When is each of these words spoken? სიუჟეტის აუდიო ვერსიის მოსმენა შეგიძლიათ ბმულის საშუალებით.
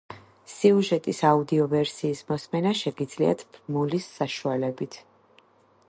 სიუჟეტის 0.51 1.19
აუდიო 1.31 1.67
ვერსიის 1.73 2.23
მოსმენა 2.31 2.73
შეგიძლიათ 2.81 3.45
ბმულის 3.59 4.09
საშუალებით. 4.17 4.99